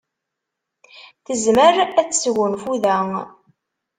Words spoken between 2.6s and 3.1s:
da.